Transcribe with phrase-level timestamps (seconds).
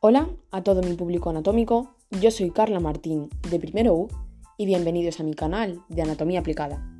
[0.00, 4.08] Hola a todo mi público anatómico, yo soy Carla Martín de Primero U
[4.56, 6.98] y bienvenidos a mi canal de Anatomía Aplicada.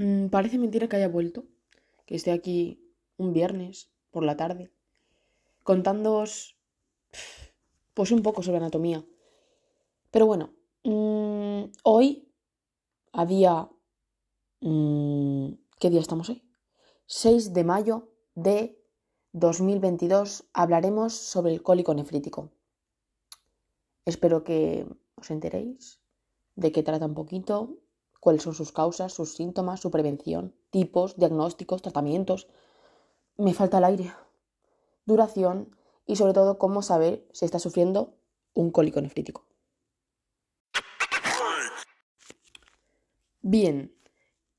[0.00, 1.44] Mm, parece mentira que haya vuelto,
[2.06, 2.80] que esté aquí
[3.18, 4.70] un viernes por la tarde,
[5.62, 6.56] contándoos
[7.92, 9.04] pues un poco sobre anatomía.
[10.10, 10.54] Pero bueno,
[10.84, 12.32] mm, hoy
[13.12, 13.68] había...
[14.62, 16.42] Mm, ¿Qué día estamos hoy?
[17.04, 18.82] 6 de mayo de
[19.32, 22.50] 2022 hablaremos sobre el cólico nefrítico.
[24.06, 26.00] Espero que os enteréis
[26.56, 27.76] de qué trata un poquito,
[28.20, 32.46] cuáles son sus causas, sus síntomas, su prevención, tipos, diagnósticos, tratamientos.
[33.36, 34.12] Me falta el aire,
[35.06, 35.74] duración
[36.06, 38.14] y sobre todo cómo saber si está sufriendo
[38.54, 39.46] un cólico nefrítico.
[43.42, 43.94] Bien,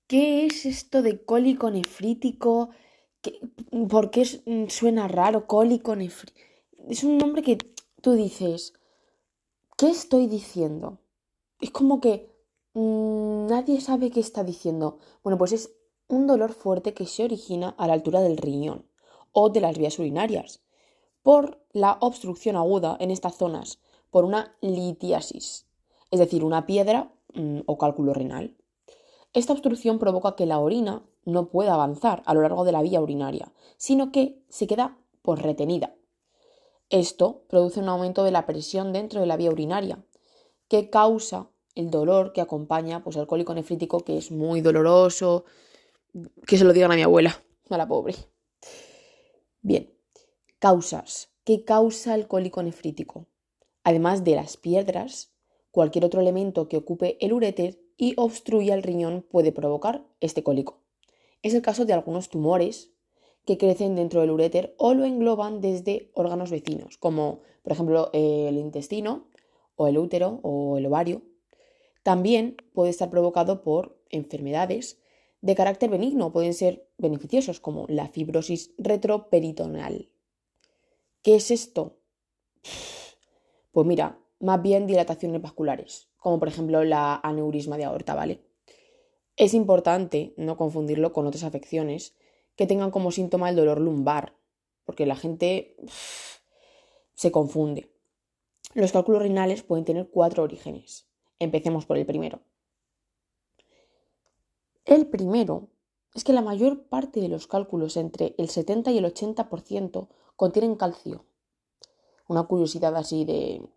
[0.07, 2.71] ¿qué es esto de cólico nefrítico?
[3.89, 4.25] ¿Por qué
[4.69, 6.47] suena raro cólico nefrítico?
[6.89, 7.57] Es un nombre que
[8.01, 8.73] tú dices,
[9.77, 10.99] ¿qué estoy diciendo?
[11.59, 12.30] Es como que
[12.73, 14.99] Mm, nadie sabe qué está diciendo.
[15.23, 15.73] Bueno, pues es
[16.07, 18.85] un dolor fuerte que se origina a la altura del riñón
[19.33, 20.61] o de las vías urinarias
[21.23, 25.67] por la obstrucción aguda en estas zonas por una litiasis,
[26.09, 28.57] es decir, una piedra mm, o cálculo renal.
[29.33, 33.01] Esta obstrucción provoca que la orina no pueda avanzar a lo largo de la vía
[33.01, 35.95] urinaria, sino que se queda pues, retenida.
[36.89, 40.03] Esto produce un aumento de la presión dentro de la vía urinaria,
[40.67, 45.45] que causa el dolor que acompaña pues, al cólico nefrítico, que es muy doloroso.
[46.45, 48.15] Que se lo digan a mi abuela, a la pobre.
[49.61, 49.93] Bien,
[50.59, 51.29] causas.
[51.43, 53.27] ¿Qué causa el cólico nefrítico?
[53.83, 55.31] Además de las piedras,
[55.71, 60.81] cualquier otro elemento que ocupe el uréter y obstruya el riñón puede provocar este cólico.
[61.41, 62.91] Es el caso de algunos tumores
[63.45, 68.57] que crecen dentro del uréter o lo engloban desde órganos vecinos, como por ejemplo el
[68.57, 69.27] intestino
[69.75, 71.23] o el útero o el ovario,
[72.03, 74.99] también puede estar provocado por enfermedades
[75.41, 80.09] de carácter benigno, pueden ser beneficiosos, como la fibrosis retroperitoneal.
[81.21, 81.97] ¿Qué es esto?
[83.73, 88.43] Pues mira, más bien dilataciones vasculares, como por ejemplo la aneurisma de aorta, ¿vale?
[89.37, 92.13] Es importante no confundirlo con otras afecciones
[92.57, 94.35] que tengan como síntoma el dolor lumbar,
[94.83, 95.77] porque la gente
[97.13, 97.93] se confunde.
[98.73, 101.10] Los cálculos renales pueden tener cuatro orígenes.
[101.41, 102.41] Empecemos por el primero.
[104.85, 105.69] El primero
[106.13, 110.75] es que la mayor parte de los cálculos, entre el 70 y el 80%, contienen
[110.75, 111.25] calcio.
[112.27, 113.67] Una curiosidad así de...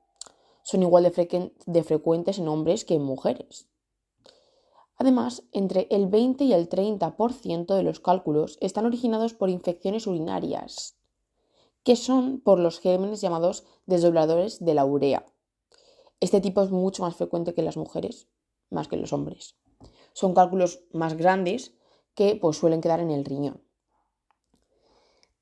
[0.63, 3.67] son igual de, de frecuentes en hombres que en mujeres.
[4.97, 10.99] Además, entre el 20 y el 30% de los cálculos están originados por infecciones urinarias,
[11.83, 15.25] que son por los gérmenes llamados desdobladores de la urea.
[16.21, 18.29] Este tipo es mucho más frecuente que en las mujeres,
[18.71, 19.57] más que en los hombres.
[20.13, 21.75] Son cálculos más grandes
[22.15, 23.63] que pues, suelen quedar en el riñón.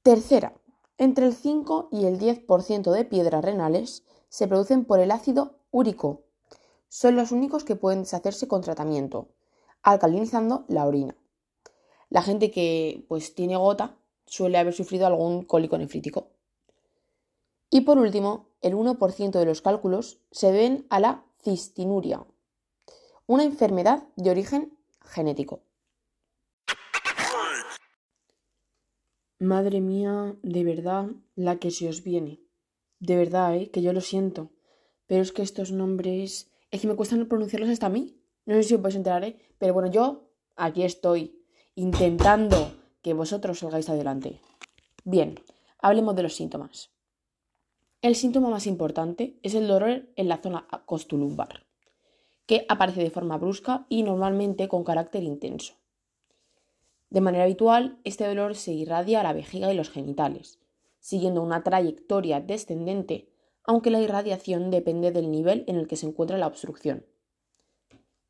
[0.03, 0.55] Tercera,
[0.99, 6.22] entre el 5 y el 10% de piedras renales se producen por el ácido úrico.
[6.89, 9.28] Son los únicos que pueden deshacerse con tratamiento,
[9.83, 11.16] alcalinizando la orina.
[12.09, 13.97] La gente que pues, tiene gota
[14.27, 16.28] suele haber sufrido algún cólico nefrítico.
[17.75, 22.22] Y por último, el 1% de los cálculos se deben a la cistinuria,
[23.27, 25.62] una enfermedad de origen genético.
[29.38, 32.41] Madre mía, de verdad, la que se os viene.
[33.00, 33.71] De verdad, ¿eh?
[33.71, 34.50] que yo lo siento.
[35.06, 36.50] Pero es que estos nombres...
[36.71, 38.21] Es que me cuesta pronunciarlos hasta a mí.
[38.44, 39.39] No sé si os podéis enterar, ¿eh?
[39.59, 41.43] Pero bueno, yo aquí estoy
[41.75, 44.42] intentando que vosotros salgáis adelante.
[45.04, 45.41] Bien,
[45.78, 46.91] hablemos de los síntomas.
[48.03, 51.65] El síntoma más importante es el dolor en la zona costulumbar,
[52.47, 55.75] que aparece de forma brusca y normalmente con carácter intenso.
[57.10, 60.59] De manera habitual, este dolor se irradia a la vejiga y los genitales,
[60.99, 63.28] siguiendo una trayectoria descendente,
[63.63, 67.07] aunque la irradiación depende del nivel en el que se encuentra la obstrucción.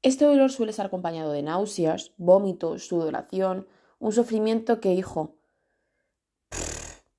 [0.03, 3.67] Este dolor suele estar acompañado de náuseas, vómitos, sudoración,
[3.99, 5.37] un sufrimiento que, hijo,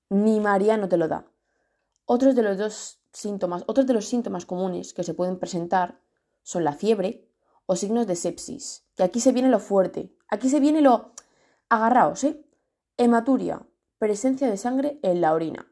[0.09, 1.32] ni María no te lo da.
[2.05, 5.99] Otros de los dos síntomas, otros de los síntomas comunes que se pueden presentar
[6.41, 7.29] son la fiebre
[7.65, 11.13] o signos de sepsis, que aquí se viene lo fuerte, aquí se viene lo
[11.69, 12.39] Agarraos, ¿eh?
[12.97, 13.65] Hematuria,
[13.97, 15.71] presencia de sangre en la orina.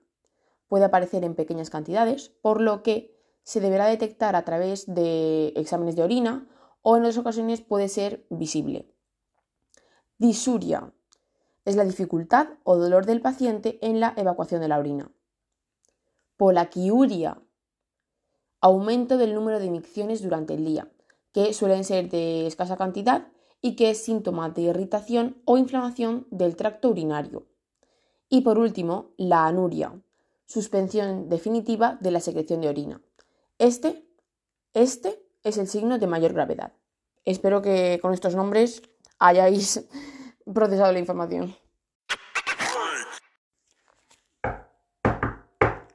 [0.68, 5.96] Puede aparecer en pequeñas cantidades, por lo que se deberá detectar a través de exámenes
[5.96, 6.48] de orina
[6.82, 8.92] o en otras ocasiones puede ser visible.
[10.18, 10.92] Disuria
[11.66, 15.12] es la dificultad o dolor del paciente en la evacuación de la orina.
[16.42, 17.40] Polaquiuria,
[18.62, 20.92] aumento del número de micciones durante el día,
[21.34, 23.28] que suelen ser de escasa cantidad
[23.62, 27.46] y que es síntoma de irritación o inflamación del tracto urinario.
[28.28, 30.02] Y por último, la anuria,
[30.48, 33.04] suspensión definitiva de la secreción de orina.
[33.60, 34.04] Este,
[34.74, 36.74] este es el signo de mayor gravedad.
[37.24, 38.82] Espero que con estos nombres
[39.20, 39.88] hayáis
[40.56, 41.56] procesado la información.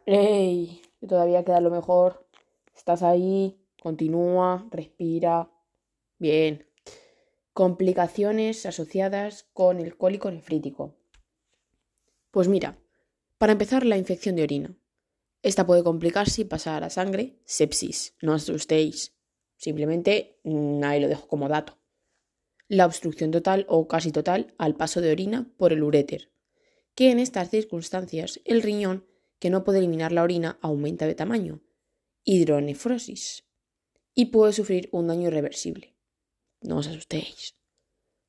[0.06, 0.82] ¡Ey!
[1.06, 2.28] Todavía queda lo mejor.
[2.76, 5.50] Estás ahí, continúa, respira.
[6.18, 6.64] Bien.
[7.52, 10.94] Complicaciones asociadas con el cólico nefrítico.
[12.30, 12.78] Pues mira,
[13.38, 14.78] para empezar, la infección de orina.
[15.42, 18.14] Esta puede complicarse y pasar a sangre, sepsis.
[18.22, 19.12] No asustéis.
[19.56, 21.78] Simplemente mm, ahí lo dejo como dato.
[22.68, 26.30] La obstrucción total o casi total al paso de orina por el uréter,
[26.94, 29.04] que en estas circunstancias el riñón
[29.38, 31.62] que no puede eliminar la orina aumenta de tamaño,
[32.24, 33.44] hidronefrosis,
[34.14, 35.94] y puede sufrir un daño irreversible.
[36.62, 37.54] No os asustéis.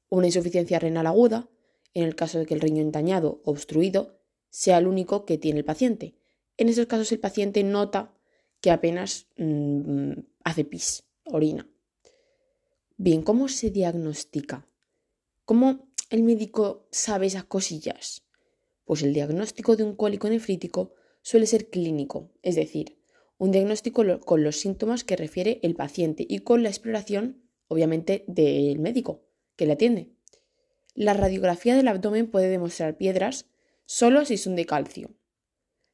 [0.10, 1.50] Una insuficiencia renal aguda,
[1.94, 4.20] en el caso de que el riñón dañado o obstruido
[4.50, 6.16] sea el único que tiene el paciente.
[6.58, 8.14] En esos casos el paciente nota
[8.62, 10.12] que apenas mm,
[10.44, 11.70] hace pis, orina.
[12.98, 14.68] Bien, ¿cómo se diagnostica?
[15.46, 18.24] ¿Cómo el médico sabe esas cosillas?
[18.86, 20.94] Pues el diagnóstico de un cólico nefrítico
[21.28, 23.00] suele ser clínico, es decir,
[23.38, 28.80] un diagnóstico con los síntomas que refiere el paciente y con la exploración, obviamente, del
[28.80, 29.26] médico
[29.58, 30.14] que le atiende.
[30.94, 33.50] La radiografía del abdomen puede demostrar piedras
[33.86, 35.18] solo si son de calcio.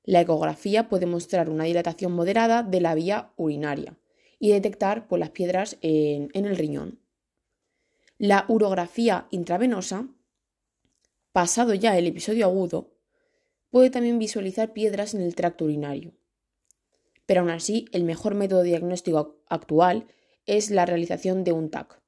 [0.04, 3.98] La ecografía puede mostrar una dilatación moderada de la vía urinaria
[4.38, 7.00] y detectar pues, las piedras en, en el riñón.
[8.20, 10.10] La urografía intravenosa,
[11.32, 12.93] pasado ya el episodio agudo,
[13.74, 16.14] puede también visualizar piedras en el tracto urinario.
[17.26, 20.06] Pero aún así, el mejor método diagnóstico actual
[20.46, 22.00] es la realización de un TAC,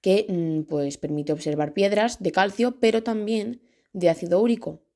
[0.00, 3.60] que mm, pues, permite observar piedras de calcio, pero también
[3.92, 4.86] de ácido úrico.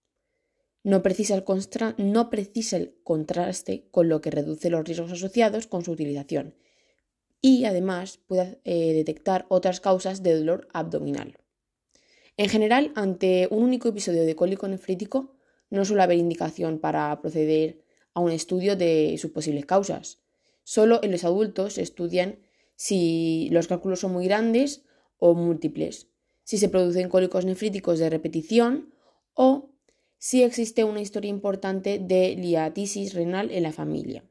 [0.82, 1.44] No precisa, el
[1.98, 6.54] no precisa el contraste, con lo que reduce los riesgos asociados con su utilización.
[7.42, 11.36] Y además puede eh, detectar otras causas de dolor abdominal.
[12.38, 15.35] En general, ante un único episodio de cólico nefrítico,
[15.70, 17.84] no suele haber indicación para proceder
[18.14, 20.20] a un estudio de sus posibles causas.
[20.64, 22.38] Solo en los adultos se estudian
[22.76, 24.84] si los cálculos son muy grandes
[25.18, 26.08] o múltiples,
[26.44, 28.92] si se producen cólicos nefríticos de repetición
[29.34, 29.70] o
[30.18, 34.24] si existe una historia importante de liatisis renal en la familia.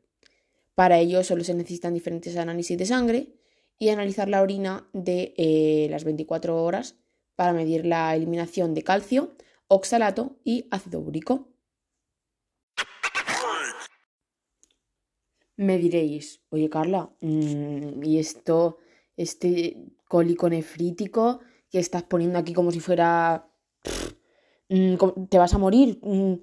[0.73, 3.29] Para ello solo se necesitan diferentes análisis de sangre
[3.77, 6.95] y analizar la orina de eh, las 24 horas
[7.35, 9.35] para medir la eliminación de calcio,
[9.67, 11.49] oxalato y ácido úrico.
[15.57, 18.77] Me diréis, oye Carla, mm, ¿y esto,
[19.15, 19.77] este
[20.07, 21.39] cólico nefrítico
[21.69, 23.47] que estás poniendo aquí como si fuera...
[24.67, 24.95] Mm,
[25.29, 25.99] ¿Te vas a morir?
[26.01, 26.35] Mm,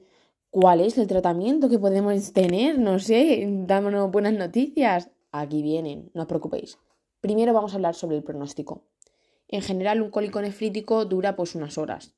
[0.50, 2.78] ¿Cuál es el tratamiento que podemos tener?
[2.78, 5.10] No sé, dámonos buenas noticias.
[5.30, 6.78] Aquí vienen, no os preocupéis.
[7.20, 8.84] Primero vamos a hablar sobre el pronóstico.
[9.48, 12.14] En general, un cólico nefrítico dura pues unas horas.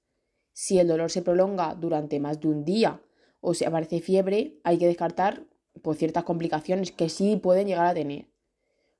[0.54, 3.02] Si el dolor se prolonga durante más de un día
[3.40, 5.44] o si aparece fiebre, hay que descartar
[5.82, 8.28] por ciertas complicaciones que sí pueden llegar a tener,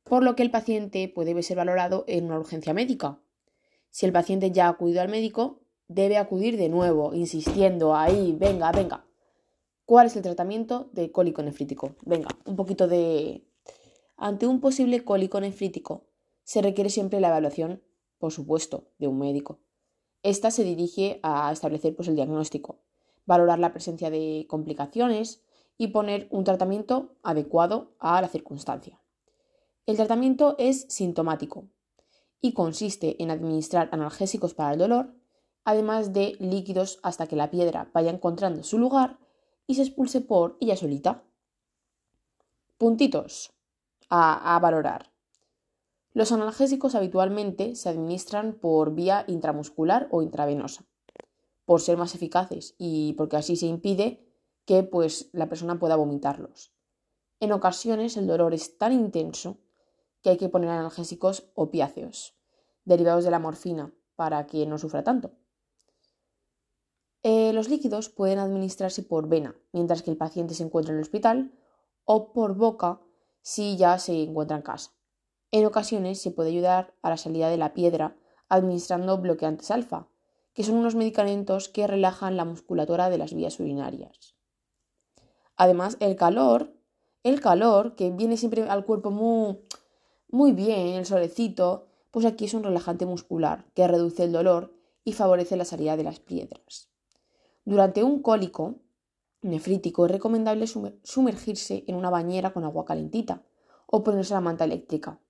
[0.03, 3.21] por lo que el paciente puede ser valorado en una urgencia médica.
[3.89, 8.73] Si el paciente ya ha acudido al médico, debe acudir de nuevo, insistiendo ahí, venga,
[8.73, 9.07] venga.
[9.87, 11.95] ¿Cuál es el tratamiento del cólico nefrítico?
[12.05, 13.45] Venga, un poquito de...
[14.17, 16.09] Ante un posible cólico nefrítico,
[16.43, 17.81] se requiere siempre la evaluación,
[18.19, 19.61] por supuesto, de un médico.
[20.25, 22.81] Esta se dirige a establecer pues, el diagnóstico,
[23.27, 25.45] valorar la presencia de complicaciones,
[25.77, 29.01] y poner un tratamiento adecuado a la circunstancia.
[29.87, 31.65] El tratamiento es sintomático
[32.41, 35.15] y consiste en administrar analgésicos para el dolor,
[35.65, 39.19] además de líquidos hasta que la piedra vaya encontrando su lugar
[39.67, 41.25] y se expulse por ella solita.
[42.79, 43.53] Puntitos
[44.11, 45.14] a, a valorar.
[46.15, 50.87] Los analgésicos habitualmente se administran por vía intramuscular o intravenosa,
[51.65, 54.25] por ser más eficaces y porque así se impide
[54.65, 56.73] que pues la persona pueda vomitarlos.
[57.41, 59.59] En ocasiones el dolor es tan intenso
[60.23, 62.37] que hay que poner analgésicos opiáceos,
[62.85, 65.33] derivados de la morfina, para que no sufra tanto.
[67.25, 71.03] Eh, los líquidos pueden administrarse por vena mientras que el paciente se encuentra en el
[71.03, 71.59] hospital
[72.05, 73.01] o por boca
[73.43, 74.93] si ya se encuentra en casa.
[75.55, 78.17] En ocasiones se puede ayudar a la salida de la piedra
[78.49, 80.09] administrando bloqueantes alfa,
[80.53, 84.35] que son unos medicamentos que relajan la musculatura de las vías urinarias.
[85.55, 86.75] Además, el calor,
[87.23, 89.61] el calor que viene siempre al cuerpo muy,
[90.29, 95.13] muy bien, el solecito, pues aquí es un relajante muscular que reduce el dolor y
[95.13, 96.91] favorece la salida de las piedras.
[97.65, 98.81] Durante un cólico
[99.41, 103.45] nefrítico es recomendable sumergirse en una bañera con agua calentita
[103.87, 105.21] o ponerse la manta eléctrica.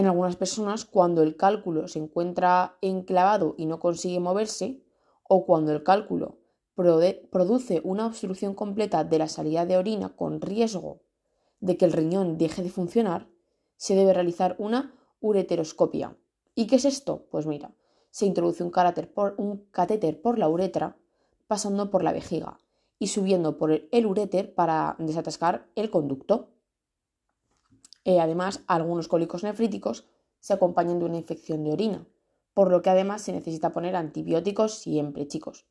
[0.00, 4.82] En algunas personas, cuando el cálculo se encuentra enclavado y no consigue moverse,
[5.28, 6.38] o cuando el cálculo
[6.74, 11.02] produce una obstrucción completa de la salida de orina con riesgo
[11.60, 13.28] de que el riñón deje de funcionar,
[13.76, 16.16] se debe realizar una ureteroscopia.
[16.54, 17.26] ¿Y qué es esto?
[17.30, 17.74] Pues mira,
[18.08, 18.72] se introduce un,
[19.36, 20.96] un catéter por la uretra
[21.46, 22.58] pasando por la vejiga
[22.98, 26.54] y subiendo por el uréter para desatascar el conducto.
[28.04, 30.06] Eh, además, algunos cólicos nefríticos
[30.40, 32.06] se acompañan de una infección de orina,
[32.54, 35.66] por lo que además se necesita poner antibióticos siempre, chicos.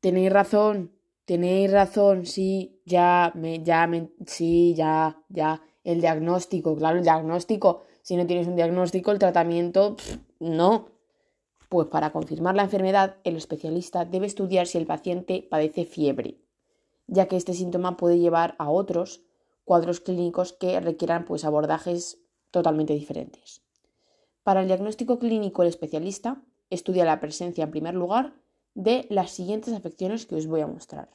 [0.00, 0.92] Tenéis razón,
[1.26, 3.88] tenéis razón, sí, ya, me, ya,
[4.26, 5.62] sí, ya, ya.
[5.84, 7.82] El diagnóstico, claro, el diagnóstico.
[8.02, 9.96] Si no tienes un diagnóstico, el tratamiento,
[10.38, 10.88] no.
[11.68, 16.38] Pues para confirmar la enfermedad, el especialista debe estudiar si el paciente padece fiebre,
[17.10, 19.22] ya que este síntoma puede llevar a otros
[19.64, 22.20] cuadros clínicos que requieran pues, abordajes
[22.52, 23.62] totalmente diferentes.
[24.44, 28.34] Para el diagnóstico clínico, el especialista estudia la presencia, en primer lugar,
[28.74, 31.10] de las siguientes afecciones que os voy a mostrar.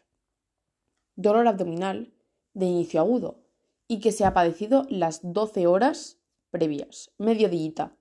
[1.15, 2.13] Dolor abdominal
[2.53, 3.45] de inicio agudo
[3.87, 6.19] y que se ha padecido las 12 horas
[6.51, 7.97] previas, mediodía.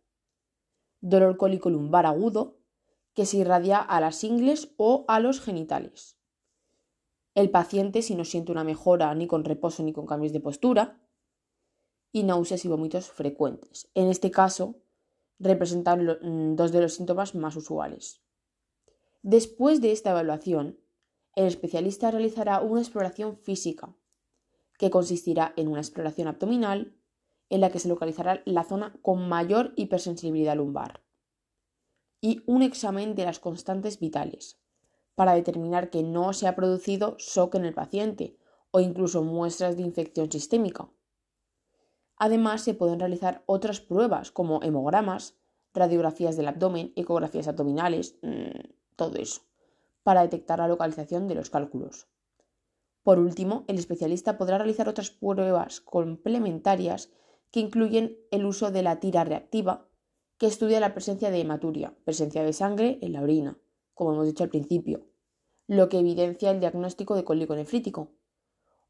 [1.01, 2.59] Dolor cólico lumbar agudo
[3.15, 6.17] que se irradia a las ingles o a los genitales.
[7.35, 11.01] El paciente si no siente una mejora ni con reposo ni con cambios de postura.
[12.13, 13.91] Y náuseas y vómitos frecuentes.
[13.95, 14.77] En este caso,
[15.41, 18.23] representan mm, dos de los síntomas más usuales.
[19.23, 20.79] Después de esta evaluación,
[21.35, 23.97] el especialista realizará una exploración física,
[24.79, 26.97] que consistirá en una exploración abdominal,
[27.49, 31.05] en la que se localizará la zona con mayor hipersensibilidad lumbar,
[32.21, 34.61] y un examen de las constantes vitales,
[35.15, 38.37] para determinar que no se ha producido shock en el paciente
[38.71, 40.91] o incluso muestras de infección sistémica.
[42.17, 45.37] Además, se pueden realizar otras pruebas como hemogramas,
[45.73, 49.43] radiografías del abdomen, ecografías abdominales, mm, todo eso,
[50.03, 52.09] para detectar la localización de los cálculos.
[53.03, 57.11] Por último, el especialista podrá realizar otras pruebas complementarias
[57.51, 59.89] que incluyen el uso de la tira reactiva,
[60.39, 63.59] que estudia la presencia de hematuria, presencia de sangre en la orina,
[63.95, 65.07] como hemos dicho al principio,
[65.67, 68.13] lo que evidencia el diagnóstico de cólico nefrítico,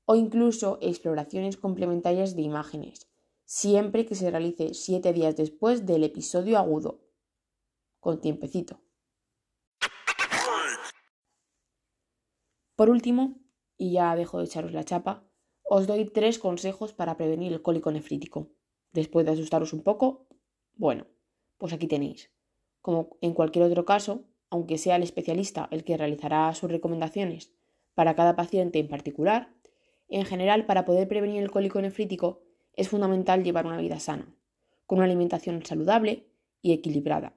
[0.06, 3.08] o incluso exploraciones complementarias de imágenes,
[3.44, 7.00] siempre que se realice siete días después del episodio agudo,
[8.00, 8.80] con tiempecito.
[12.76, 13.38] Por último,
[13.76, 15.24] y ya dejo de echaros la chapa,
[15.62, 18.50] os doy tres consejos para prevenir el cólico nefrítico.
[18.92, 20.26] Después de asustaros un poco,
[20.74, 21.06] bueno,
[21.56, 22.30] pues aquí tenéis.
[22.80, 27.52] Como en cualquier otro caso, aunque sea el especialista el que realizará sus recomendaciones
[27.94, 29.52] para cada paciente en particular,
[30.08, 32.40] en general para poder prevenir el cólico nefrítico
[32.74, 34.32] es fundamental llevar una vida sana,
[34.86, 36.28] con una alimentación saludable
[36.62, 37.34] y equilibrada,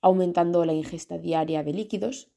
[0.00, 2.30] aumentando la ingesta diaria de líquidos,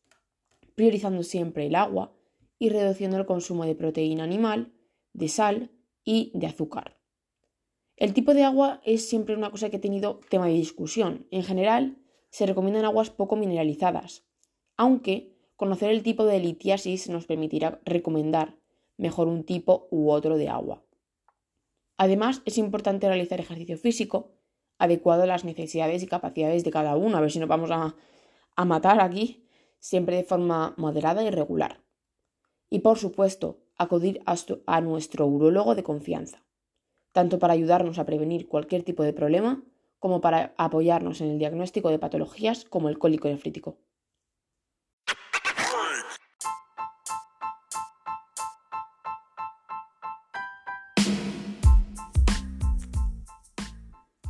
[0.74, 2.12] priorizando siempre el agua
[2.58, 4.74] y reduciendo el consumo de proteína animal,
[5.14, 5.70] de sal
[6.04, 6.98] y de azúcar.
[7.98, 11.28] El tipo de agua es siempre una cosa que ha tenido tema de discusión.
[11.30, 12.01] En general,
[12.32, 14.24] se recomiendan aguas poco mineralizadas,
[14.78, 18.58] aunque conocer el tipo de litiasis nos permitirá recomendar
[18.98, 20.84] mejor un tipo u otro de agua.
[21.98, 24.32] Además, es importante realizar ejercicio físico
[24.80, 27.96] adecuado a las necesidades y capacidades de cada uno, a ver si nos vamos a,
[28.56, 29.46] a matar aquí
[29.78, 31.84] siempre de forma moderada y regular.
[32.70, 34.24] Y por supuesto, acudir
[34.66, 36.44] a nuestro urólogo de confianza,
[37.12, 39.64] tanto para ayudarnos a prevenir cualquier tipo de problema
[40.02, 43.78] como para apoyarnos en el diagnóstico de patologías como el cólico nefrítico.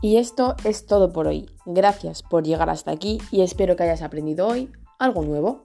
[0.01, 1.49] Y esto es todo por hoy.
[1.65, 5.63] Gracias por llegar hasta aquí y espero que hayas aprendido hoy algo nuevo.